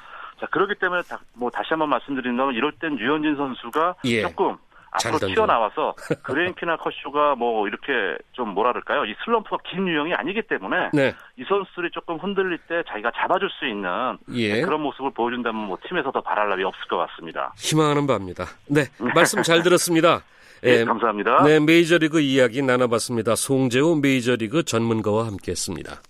[0.41, 4.23] 자 그렇기 때문에 다, 뭐 다시 한번 말씀드린다면 이럴 땐 유현진 선수가 예.
[4.23, 4.57] 조금
[4.91, 7.93] 앞으로 튀어나와서 그레인키나 커쇼가 뭐 이렇게
[8.33, 11.15] 좀 뭐랄까요 이 슬럼프가 긴 유형이 아니기 때문에 네.
[11.37, 14.63] 이 선수들이 조금 흔들릴 때 자기가 잡아줄 수 있는 예.
[14.63, 17.53] 그런 모습을 보여준다면 뭐 팀에서 더 바랄 날이 없을 것 같습니다.
[17.57, 18.45] 희망하는 바입니다.
[18.69, 20.23] 네 말씀 잘 들었습니다.
[20.63, 21.45] 네, 예, 감사합니다.
[21.45, 23.37] 네, 메이저리그 이야기 나눠봤습니다.
[23.37, 26.03] 송재호 메이저리그 전문가와 함께했습니다.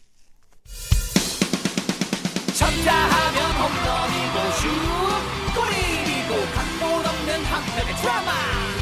[2.59, 4.69] 쳤다 하면 홈런이고 슛
[5.55, 8.68] 골이고 각본 없는 한편의 드라마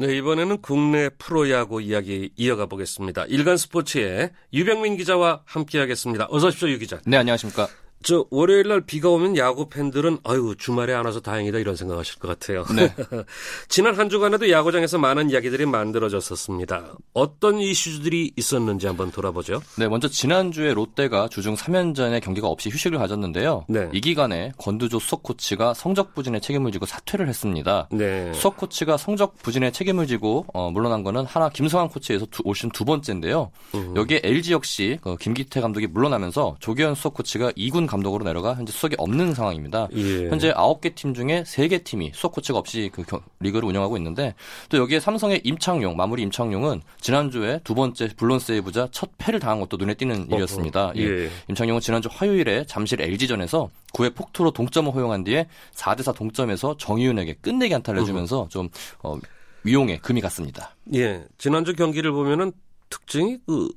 [0.00, 3.24] 네, 이번에는 국내 프로야구 이야기 이어가 보겠습니다.
[3.26, 6.28] 일간 스포츠의 유병민 기자와 함께하겠습니다.
[6.30, 7.00] 어서 오십시오, 유 기자.
[7.04, 7.66] 네, 안녕하십니까.
[8.02, 12.28] 저 월요일 날 비가 오면 야구 팬들은 아유 주말에 안 와서 다행이다 이런 생각하실 것
[12.28, 12.64] 같아요.
[12.74, 12.94] 네.
[13.68, 16.94] 지난 한 주간에도 야구장에서 많은 이야기들이 만들어졌었습니다.
[17.12, 19.60] 어떤 이슈들이 있었는지 한번 돌아보죠.
[19.78, 23.64] 네, 먼저 지난 주에 롯데가 주중 3연전에 경기가 없이 휴식을 가졌는데요.
[23.68, 23.88] 네.
[23.92, 27.88] 이 기간에 건두조 수석 코치가 성적 부진에 책임을 지고 사퇴를 했습니다.
[27.90, 28.32] 네.
[28.32, 32.70] 수석 코치가 성적 부진에 책임을 지고 어, 물러난 거는 하나 김성환 코치에서 두, 올 시즌
[32.70, 33.50] 두 번째인데요.
[33.74, 33.94] 음.
[33.96, 38.96] 여기에 LG 역시 어, 김기태 감독이 물러나면서 조기현 수석 코치가 2군 감독으로 내려가 현재 수석이
[38.98, 39.88] 없는 상황입니다.
[39.94, 40.28] 예.
[40.28, 43.04] 현재 9개 팀 중에 3개 팀이 수석 코치가 없이 그
[43.40, 44.34] 리그를 운영하고 있는데
[44.68, 49.76] 또 여기에 삼성의 임창용, 마무리 임창용은 지난주에 두 번째 블론 세이브자 첫 패를 당한 것도
[49.76, 50.34] 눈에 띄는 어허.
[50.34, 50.92] 일이었습니다.
[50.96, 51.02] 예.
[51.02, 51.30] 예.
[51.48, 58.02] 임창용은 지난주 화요일에 잠실 LG전에서 9회 폭투로 동점을 허용한 뒤에 4대4 동점에서 정희윤에게 끝내기 안타를
[58.02, 58.68] 해주면서 좀
[59.02, 59.18] 어,
[59.64, 60.74] 위용에 금이 갔습니다.
[60.94, 61.24] 예.
[61.38, 62.52] 지난주 경기를 보면은
[62.90, 63.68] 특징이 그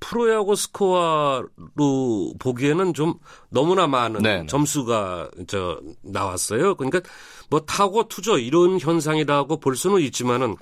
[0.00, 3.14] 프로야구 스코어로 보기에는 좀
[3.50, 4.46] 너무나 많은 네, 네.
[4.46, 6.74] 점수가 저 나왔어요.
[6.74, 7.00] 그러니까
[7.50, 10.56] 뭐 타고 투저 이런 현상이라고 볼 수는 있지만은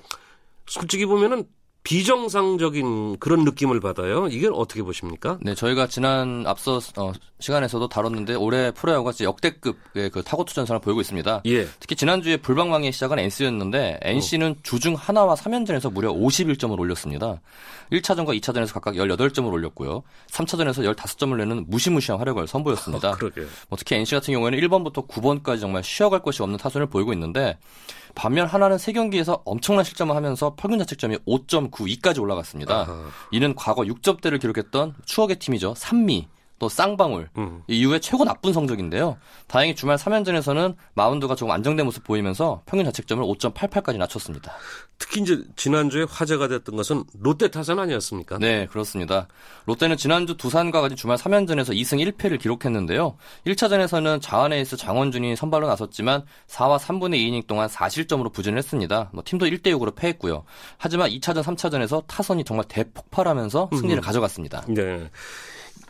[0.67, 1.45] 솔직히 보면은
[1.89, 4.27] 비정상적인 그런 느낌을 받아요.
[4.27, 5.39] 이게 어떻게 보십니까?
[5.41, 11.41] 네, 저희가 지난 앞서 어, 시간에서도 다뤘는데 올해 프로야구가 역대급의 그 타고 투전선을 보이고 있습니다.
[11.47, 11.67] 예.
[11.79, 14.55] 특히 지난주에 불방망이의 시작은 NC였는데 NC는 어.
[14.61, 17.41] 주중 하나와 3연전에서 무려 51점을 올렸습니다.
[17.91, 20.03] 1차전과 2차전에서 각각 18점을 올렸고요.
[20.27, 23.09] 3차전에서 15점을 내는 무시무시한 활약을 선보였습니다.
[23.13, 23.17] 어,
[23.67, 27.57] 뭐 특히 NC 같은 경우에는 1번부터 9번까지 정말 쉬어갈 것이 없는 타선을 보이고 있는데
[28.19, 32.81] 반면 하나는 세 경기에서 엄청난 실점을 하면서 평균 자책점이 5.92까지 올라갔습니다.
[32.81, 33.05] 아하.
[33.31, 35.73] 이는 과거 6점대를 기록했던 추억의 팀이죠.
[35.77, 36.27] 산미
[36.59, 37.63] 또 쌍방울 음.
[37.67, 39.17] 이후에 최고 나쁜 성적인데요.
[39.47, 44.53] 다행히 주말 3연전에서는 마운드가 조금 안정된 모습 보이면서 평균 자책점을 5.88까지 낮췄습니다.
[44.99, 48.37] 특히 이제 지난주에 화제가 됐던 것은 롯데 타선 아니었습니까?
[48.37, 49.27] 네, 그렇습니다.
[49.65, 53.15] 롯데는 지난주 두산과 같이 주말 3연전에서 2승 1패를 기록했는데요.
[53.47, 59.09] 1차전에서는 자완 에이스 장원준이 선발로 나섰지만 4와 3분의 2이닝 동안 4실점으로 부진을 했습니다.
[59.13, 60.43] 뭐 팀도 1대 6으로 패했고요.
[60.77, 64.01] 하지만 2차전, 3차전에서 타선이 정말 대폭발하면서 승리를 음.
[64.01, 64.65] 가져갔습니다.
[64.67, 65.09] 네.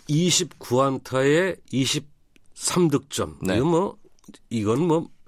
[0.10, 3.46] 29안타에 23득점.
[3.46, 3.58] 네.
[3.58, 3.98] 이거 뭐
[4.50, 5.20] 이건 뭐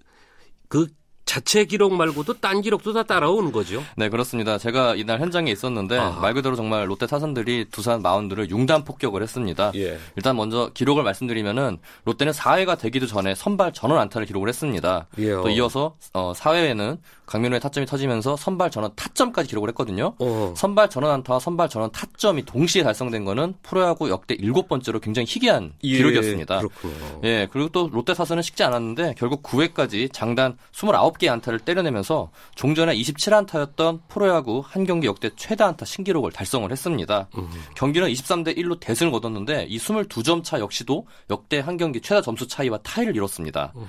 [0.72, 0.88] 그
[1.26, 3.82] 자체 기록 말고도 딴 기록도 다 따라오는 거죠.
[3.96, 4.58] 네, 그렇습니다.
[4.58, 6.20] 제가 이날 현장에 있었는데 아하.
[6.20, 9.72] 말 그대로 정말 롯데 타선들이 두산 마운드를 융단 폭격을 했습니다.
[9.76, 9.98] 예.
[10.16, 15.08] 일단 먼저 기록을 말씀드리면은 롯데는 4회가 되기도 전에 선발 전원 안타를 기록을 했습니다.
[15.20, 15.32] 예.
[15.32, 20.16] 또 이어서 어, 4회에는 강민호의 타점이 터지면서 선발 전원 타점까지 기록을 했거든요.
[20.20, 20.54] 어.
[20.58, 25.72] 선발 전원 안타와 선발 전원 타점이 동시에 달성된 거는 프로야구 역대 일곱 번째로 굉장히 희귀한
[25.84, 25.96] 예.
[25.96, 26.58] 기록이었습니다.
[26.60, 27.22] 그렇군요.
[27.24, 34.02] 예, 그리고 또 롯데 타선은 식지 않았는데 결국 9회까지 장단 29개 안타를 때려내면서 종전에 27안타였던
[34.08, 37.28] 프로야구 한 경기 역대 최다 안타 신기록을 달성을 했습니다.
[37.38, 37.48] 음.
[37.76, 42.80] 경기는 23대 1로 대승을 거뒀는데 이 22점 차 역시도 역대 한 경기 최다 점수 차이와
[42.80, 43.74] 타이를 이뤘습니다.
[43.76, 43.86] 음.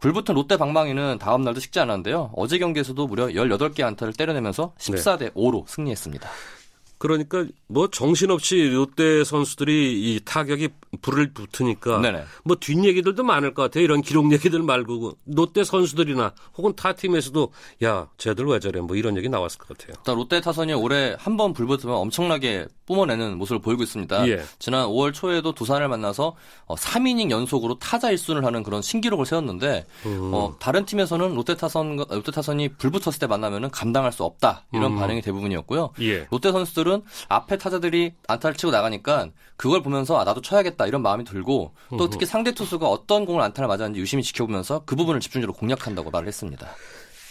[0.00, 2.32] 불붙은 롯데 방망이는 다음 날도 식지 않았는데요.
[2.36, 6.28] 어제 경기 경기에서도 무려 18개 안타를 때려내면서 14대 5로 승리했습니다.
[6.98, 10.68] 그러니까 뭐 정신없이 롯데 선수들이 이 타격이
[11.00, 12.24] 불을 붙으니까 네네.
[12.44, 13.84] 뭐 뒷얘기들도 많을 것 같아요.
[13.84, 17.52] 이런 기록 얘기들 말고 롯데 선수들이나 혹은 타 팀에서도
[17.84, 19.94] 야 쟤들 왜 저래 뭐 이런 얘기 나왔을 것 같아요.
[19.98, 24.28] 일단 롯데 타선이 올해 한 번 불붙으면 엄청나게 뿜어내는 모습을 보이고 있습니다.
[24.28, 24.42] 예.
[24.60, 26.36] 지난 5월 초에도 두산을 만나서
[26.68, 30.30] 3이닝 어, 연속으로 타자 1순을 하는 그런 신기록을 세웠는데 음.
[30.32, 34.96] 어, 다른 팀에서는 롯데 타선 롯데 타선이 불붙었을 때 만나면은 감당할 수 없다 이런 음.
[34.98, 35.90] 반응이 대부분이었고요.
[36.02, 36.26] 예.
[36.30, 41.74] 롯데 선수들은 앞에 타자들이 안타를 치고 나가니까 그걸 보면서 아 나도 쳐야겠다 이런 마음이 들고
[41.98, 46.28] 또 특히 상대 투수가 어떤 공을 안타를 맞았는지 유심히 지켜보면서 그 부분을 집중적으로 공략한다고 말을
[46.28, 46.68] 했습니다.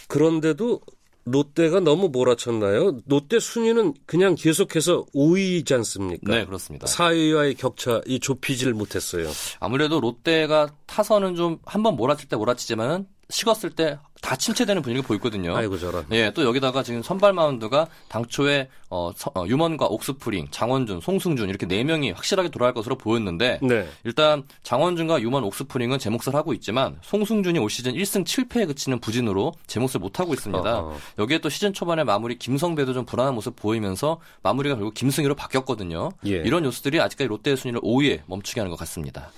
[0.08, 0.80] 그런데도
[1.26, 3.00] 롯데가 너무 몰아쳤나요?
[3.06, 6.34] 롯데 순위는 그냥 계속해서 5위이지 않습니까?
[6.34, 6.86] 네, 그렇습니다.
[6.86, 9.30] 4위와의 격차 이 좁히질 못했어요.
[9.58, 15.54] 아무래도 롯데가 타선은 좀 한번 몰아칠 때 몰아치지만은 식었을 때 다 침체되는 분위기가 보이거든요.
[15.54, 16.06] 아이고 저런.
[16.12, 21.66] 예, 또 여기다가 지금 선발 마운드가 당초에 어, 서, 어, 유먼과 옥스프링, 장원준, 송승준 이렇게
[21.66, 23.86] 네 명이 확실하게 돌아갈 것으로 보였는데 네.
[24.02, 29.52] 일단 장원준과 유먼, 옥스프링은 제 몫을 하고 있지만 송승준이 올 시즌 1승 7패에 그치는 부진으로
[29.66, 30.78] 제 몫을 못 하고 있습니다.
[30.78, 30.96] 어허.
[31.18, 36.08] 여기에 또 시즌 초반에 마무리 김성배도 좀 불안한 모습 보이면서 마무리가 결국 김승희로 바뀌었거든요.
[36.24, 36.30] 예.
[36.30, 39.30] 이런 요소들이 아직까지 롯데의 순위를 5위에 멈추게 하는 것 같습니다.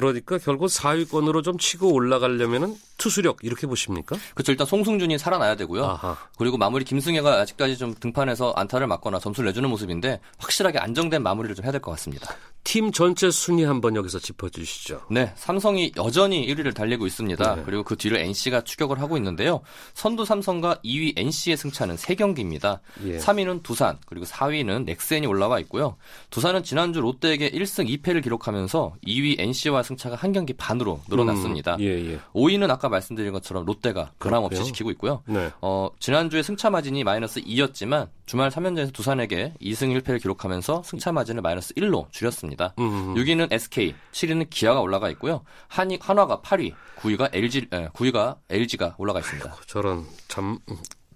[0.00, 4.16] 그러니까 결국 4위권으로 좀 치고 올라가려면은 투수력 이렇게 보십니까?
[4.34, 4.52] 그렇죠.
[4.52, 5.84] 일단 송승준이 살아나야 되고요.
[5.84, 6.16] 아하.
[6.38, 11.64] 그리고 마무리 김승혜가 아직까지 좀 등판해서 안타를 맞거나 점수를 내주는 모습인데 확실하게 안정된 마무리를 좀
[11.64, 12.34] 해야 될 것 같습니다.
[12.62, 15.02] 팀 전체 순위 한번 여기서 짚어주시죠.
[15.10, 17.56] 네, 삼성이 여전히 1위를 달리고 있습니다.
[17.56, 17.62] 네.
[17.64, 19.60] 그리고 그 뒤를 NC가 추격을 하고 있는데요.
[19.94, 22.80] 선두 삼성과 2위 NC의 승차는 3경기입니다.
[23.06, 23.18] 예.
[23.18, 25.96] 3위는 두산, 그리고 4위는 넥센이 올라와 있고요.
[26.30, 31.76] 두산은 지난주 롯데에게 1승 2패를 기록하면서 2위 NC와 승차가 한 경기 반으로 늘어났습니다.
[31.76, 32.20] 음, 예, 예.
[32.34, 35.22] 5위는 아까 말씀드린 것처럼 롯데가 변함없이 지키고 있고요.
[35.26, 35.50] 네.
[35.62, 41.74] 어, 지난주에 승차 마진이 마이너스 2였지만 주말 3연전에서 두산에게 2승 1패를 기록하면서 승차 마진을 마이너스
[41.74, 42.49] 1로 줄였습니다.
[42.78, 43.14] 음.
[43.14, 45.42] 6위는 SK, 7위는 기아가 올라가 있고요.
[45.68, 49.50] 한이, 한화가 8위, 9위가 LG, 에, 9위가 LG가 올라가 있습니다.
[49.50, 50.58] 아이고, 저런 참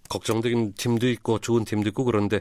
[0.09, 2.41] 걱정되는 팀도 있고 좋은 팀도 있고 그런데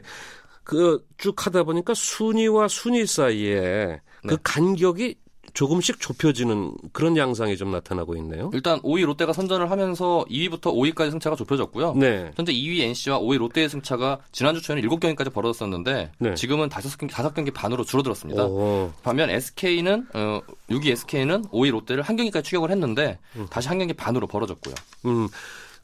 [0.62, 4.36] 그 쭉 하다 보니까 순위와 순위 사이에 그 네.
[4.42, 5.16] 간격이
[5.54, 8.50] 조금씩 좁혀지는 그런 양상이 좀 나타나고 있네요.
[8.52, 11.94] 일단 5위 롯데가 선전을 하면서 2위부터 5위까지 승차가 좁혀졌고요.
[11.94, 12.32] 네.
[12.36, 16.34] 현재 2위 NC와 5위 롯데의 승차가 지난주 초에는 7경기까지 벌어졌었는데 네.
[16.34, 18.44] 지금은 5경기, 5경기 반으로 줄어들었습니다.
[18.46, 18.92] 오.
[19.04, 20.40] 반면 SK는 어,
[20.70, 23.46] 6위 SK는 5위 롯데를 한 경기까지 추격을 했는데 음.
[23.48, 24.74] 다시 한 경기 반으로 벌어졌고요.
[25.06, 25.28] 음.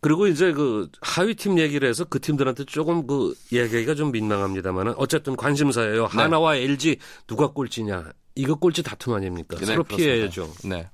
[0.00, 5.36] 그리고 이제 그 하위 팀 얘기를 해서 그 팀들한테 조금 그 얘기가 좀 민망합니다만은 어쨌든
[5.36, 6.08] 관심사예요.
[6.08, 6.22] 네.
[6.22, 9.56] 하나와 LG 누가 꼴찌냐 이거 꼴찌 다툼 아닙니까?
[9.58, 10.50] 네, 서로 피해야죠.
[10.64, 10.88] 네.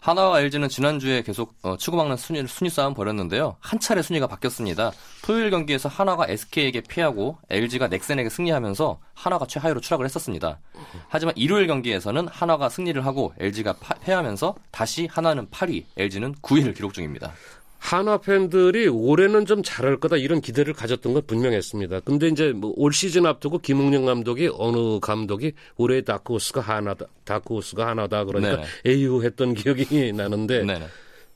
[0.00, 3.56] 하나와 LG는 지난주에 계속 어, 치고받는 순위, 순위 싸움 벌였는데요.
[3.60, 4.92] 한 차례 순위가 바뀌었습니다.
[5.22, 10.58] 토요일 경기에서 하나가 SK에게 피하고 LG가 넥센에게 승리하면서 하나가 최하위로 추락을 했었습니다.
[11.08, 16.94] 하지만 일요일 경기에서는 하나가 승리를 하고 LG가 파, 패하면서 다시 하나는 8위, LG는 9위를 기록
[16.94, 17.32] 중입니다.
[17.82, 22.00] 한화 팬들이 올해는 좀 잘할 거다 이런 기대를 가졌던 건 분명했습니다.
[22.00, 28.24] 근데 이제 뭐 올 시즌 앞두고 김웅영 감독이 어느 감독이 올해 다크호스가 하나다, 다크호스가 하나다
[28.24, 28.90] 그러니까 네.
[28.92, 30.78] 에휴 했던 기억이 나는데 네.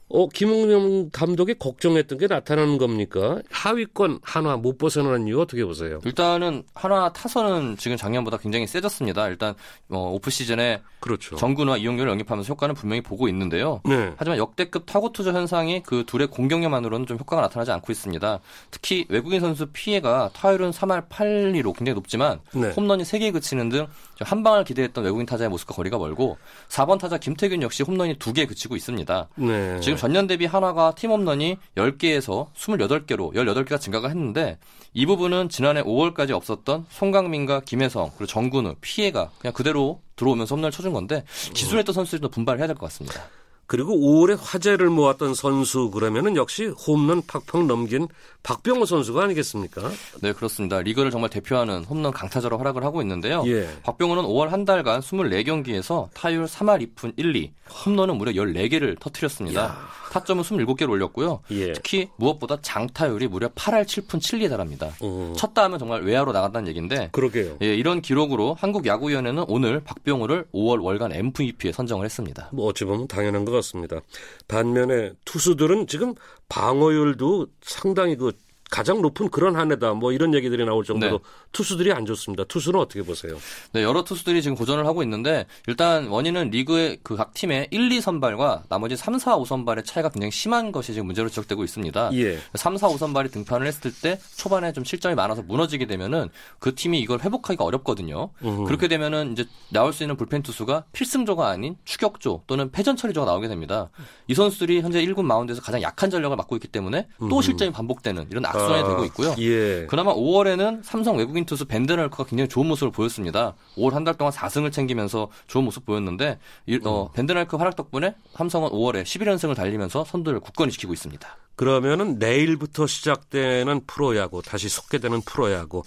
[0.09, 3.41] 어, 김웅영 감독이 걱정했던 게 나타나는 겁니까?
[3.51, 5.99] 하위권 한화 못 벗어나는 이유 어떻게 보세요?
[6.05, 9.29] 일단은 한화 타선은 지금 작년보다 굉장히 세졌습니다.
[9.29, 9.55] 일단
[9.89, 11.37] 어, 오프 시즌에 그렇죠.
[11.37, 13.81] 정근과 이용규를 영입하면서 효과는 분명히 보고 있는데요.
[13.85, 14.13] 네.
[14.17, 18.41] 하지만 역대급 타고 투자 현상이 그 둘의 공격력만으로는 좀 효과가 나타나지 않고 있습니다.
[18.71, 22.71] 특히 외국인 선수 피해가 타율은 3할 8리로 굉장히 높지만 네.
[22.71, 23.87] 홈런이 3개에 그치는 등
[24.21, 26.39] 한 방을 기대했던 외국인 타자의 모습과 거리가 멀고
[26.69, 29.29] 4번 타자 김태균 역시 홈런이 2개 그치고 있습니다.
[29.37, 29.81] 네.
[29.81, 34.59] 지금 전년 대비 한화가 팀 홈런이 10개에서 28개로 18개가 증가가 했는데
[34.93, 40.93] 이 부분은 지난해 5월까지 없었던 송강민과 김혜성 그리고 정근우 피해가 그냥 그대로 들어오면서 홈런을 쳐준
[40.93, 43.23] 건데 기술했던 선수들도 분발해야 될 것 같습니다.
[43.67, 48.09] 그리고 5월에 화제를 모았던 선수 그러면은 역시 홈런 팍팍 넘긴
[48.43, 49.91] 박병호 선수가 아니겠습니까?
[50.21, 50.81] 네, 그렇습니다.
[50.81, 53.43] 리그를 정말 대표하는 홈런 강타자로 활약을 하고 있는데요.
[53.47, 53.69] 예.
[53.83, 57.53] 박병호는 5월 한 달간 24경기에서 타율 3할 2푼 1리,
[57.87, 59.65] 홈런은 무려 14개를 터뜨렸습니다.
[59.65, 59.89] 야.
[60.15, 61.41] 타점은 27개를 올렸고요.
[61.51, 61.73] 예.
[61.73, 64.93] 특히 무엇보다 장타율이 무려 8할 7푼 7리에 달합니다.
[65.01, 65.33] 어.
[65.37, 67.57] 쳤다 하면 정말 외야로 나간다는 얘기인데 그러게요.
[67.63, 72.49] 예, 이런 기록으로 한국 야구위원회는 오늘 박병호를 5월 월간 MVP에 선정을 했습니다.
[72.53, 74.01] 뭐 어찌 보면 당연한 것 같습니다.
[74.47, 76.15] 반면에 투수들은 지금
[76.49, 78.33] 방어율도 상당히 그
[78.71, 79.93] 가장 높은 그런 한 해다.
[79.95, 81.25] 뭐 이런 얘기들이 나올 정도로 네.
[81.53, 82.45] 투수들이 안 좋습니다.
[82.45, 83.37] 투수는 어떻게 보세요?
[83.73, 88.01] 네, 여러 투수들이 지금 고전을 하고 있는데 일단 원인은 리그의 그 각 팀의 1, 2
[88.01, 92.11] 선발과 나머지 3, 4, 5 선발의 차이가 굉장히 심한 것이 지금 문제로 지적되고 있습니다.
[92.15, 92.39] 예.
[92.55, 97.01] 3, 4, 5 선발이 등판을 했을 때 초반에 좀 실점이 많아서 무너지게 되면은 그 팀이
[97.01, 98.31] 이걸 회복하기가 어렵거든요.
[98.45, 98.65] 으흠.
[98.65, 103.49] 그렇게 되면은 이제 나올 수 있는 불펜 투수가 필승조가 아닌 추격조 또는 패전 처리조가 나오게
[103.49, 103.91] 됩니다.
[104.27, 108.45] 이 선수들이 현재 1군 마운드에서 가장 약한 전력을 맡고 있기 때문에 또 실점이 반복되는 이런
[108.55, 109.35] 악순 수준이 아, 되고 있고요.
[109.39, 109.87] 예.
[109.87, 113.55] 그나마 5월에는 삼성 외국인 투수 밴덴헐크가 굉장히 좋은 모습을 보였습니다.
[113.77, 117.09] 5월 한 달 동안 4승을 챙기면서 좋은 모습 보였는데 이, 어, 음.
[117.15, 121.27] 밴덴헐크 활약 덕분에 삼성은 5월에 11연승을 달리면서 선두를 굳건히 지키고 있습니다.
[121.57, 125.83] 그러면은 내일부터 시작되는 프로야구 다시 속개되는 프로야구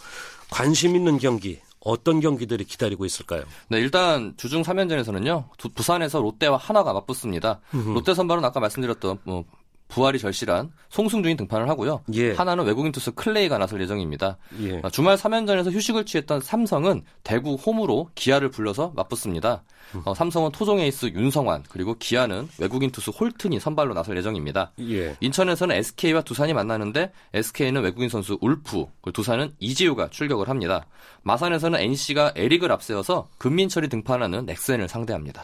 [0.50, 3.44] 관심 있는 경기 어떤 경기들이 기다리고 있을까요?
[3.70, 5.46] 네, 일단 주중 3연전에서는요.
[5.76, 7.60] 부산에서 롯데와 한화가 맞붙습니다.
[7.72, 9.46] 롯데 선발은 아까 말씀드렸던 뭐
[9.88, 12.04] 부활이 절실한 송승준이 등판을 하고요.
[12.14, 12.34] 예.
[12.34, 14.38] 한화는 외국인 투수 클레이가 나설 예정입니다.
[14.62, 14.82] 예.
[14.84, 19.64] 아, 주말 3연전에서 휴식을 취했던 삼성은 대구 홈으로 기아를 불러서 맞붙습니다.
[19.96, 20.02] 음.
[20.06, 24.72] 어, 삼성은 토종 에이스 윤성환 그리고 기아는 외국인 투수 홀튼이 선발로 나설 예정입니다.
[24.82, 25.16] 예.
[25.20, 30.86] 인천에서는 SK와 두산이 만나는데 SK는 외국인 선수 울프 그리고 두산은 이재우가 출격을 합니다.
[31.24, 35.44] 마산에서는 NC가 에릭을 앞세워서 금민철이 등판하는 넥센을 상대합니다.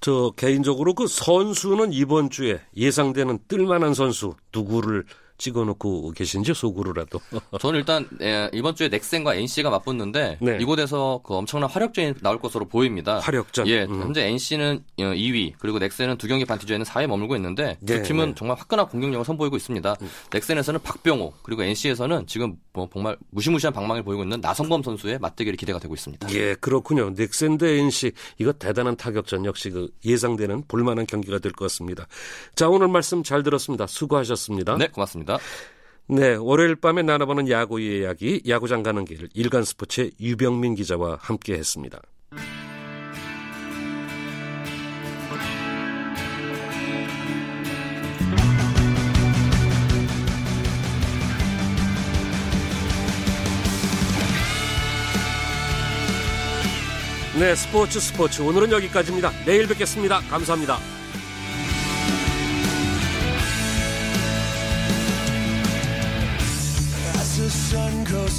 [0.00, 5.04] 저 개인적으로 그 선수는 이번 주에 예상되는 뜰만한 선수 누구를
[5.38, 7.20] 찍어놓고 계신지 속으로라도.
[7.60, 10.58] 저는 일단 예, 이번 주에 넥센과 NC가 맞붙는데 네.
[10.60, 13.18] 이곳에서 그 엄청난 화력전이 나올 것으로 보입니다.
[13.20, 13.66] 화력전.
[13.68, 14.02] 예, 음.
[14.02, 18.02] 현재 NC는 2위 어, 그리고 넥센은 두 경기 반 뒤져에는 4위에 머물고 있는데 두 네,
[18.02, 18.34] 팀은 네.
[18.36, 19.96] 정말 화끈한 공격력을 선보이고 있습니다.
[20.02, 20.10] 음.
[20.32, 25.78] 넥센에서는 박병호 그리고 NC에서는 지금 뭐 정말 무시무시한 방망이를 보이고 있는 나성범 선수의 맞대결이 기대가
[25.78, 26.28] 되고 있습니다.
[26.34, 27.10] 예, 그렇군요.
[27.14, 32.06] 넥센 대 NC 이거 대단한 타격전 역시 그 예상되는 볼만한 경기가 될 것 같습니다.
[32.54, 33.86] 자, 오늘 말씀 잘 들었습니다.
[33.86, 34.76] 수고하셨습니다.
[34.76, 35.27] 네, 고맙습니다.
[35.28, 35.38] 있습니다.
[36.08, 42.00] 네, 월요일 밤에 나눠보는 야구 이야기, 야구장 가는 길, 일간 스포츠의 유병민 기자와 함께 했습니다.
[57.38, 58.42] 네, 스포츠 스포츠.
[58.42, 59.30] 오늘은 여기까지입니다.
[59.44, 60.20] 내일 뵙겠습니다.
[60.22, 60.97] 감사합니다.